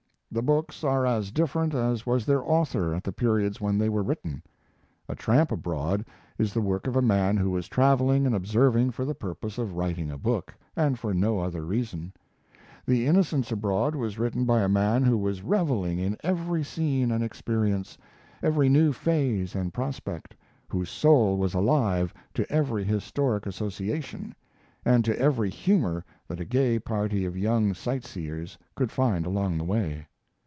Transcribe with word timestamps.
The 0.33 0.41
books 0.41 0.81
are 0.85 1.05
as 1.05 1.29
different 1.29 1.73
as 1.75 2.05
was 2.05 2.25
their 2.25 2.41
author 2.41 2.95
at 2.95 3.03
the 3.03 3.11
periods 3.11 3.59
when 3.59 3.77
they 3.77 3.89
were 3.89 4.01
written. 4.01 4.41
'A 5.09 5.15
Tramp 5.15 5.51
Abroad' 5.51 6.05
is 6.37 6.53
the 6.53 6.61
work 6.61 6.87
of 6.87 6.95
a 6.95 7.01
man 7.01 7.35
who 7.35 7.49
was 7.51 7.67
traveling 7.67 8.25
and 8.25 8.33
observing 8.33 8.91
for 8.91 9.03
the 9.03 9.13
purpose 9.13 9.57
of 9.57 9.75
writing 9.75 10.09
a 10.09 10.17
book, 10.17 10.55
and 10.73 10.97
for 10.97 11.13
no 11.13 11.39
other 11.41 11.65
reason. 11.65 12.13
The 12.85 13.07
Innocents 13.07 13.51
Abroad 13.51 13.93
was 13.93 14.17
written 14.17 14.45
by 14.45 14.61
a 14.61 14.69
man 14.69 15.03
who 15.03 15.17
was 15.17 15.43
reveling 15.43 15.99
in 15.99 16.15
every 16.23 16.63
scene 16.63 17.11
and 17.11 17.21
experience, 17.21 17.97
every 18.41 18.69
new 18.69 18.93
phase 18.93 19.53
and 19.53 19.73
prospect; 19.73 20.33
whose 20.69 20.89
soul 20.89 21.35
was 21.35 21.53
alive 21.53 22.13
to 22.35 22.49
every 22.49 22.85
historic 22.85 23.45
association, 23.45 24.33
and 24.85 25.03
to 25.03 25.19
every 25.19 25.49
humor 25.49 26.05
that 26.29 26.39
a 26.39 26.45
gay 26.45 26.79
party 26.79 27.25
of 27.25 27.35
young 27.37 27.73
sight 27.73 28.05
seers 28.05 28.57
could 28.77 28.93
find 28.93 29.25
along 29.25 29.57
the 29.57 29.65
way. 29.65 30.07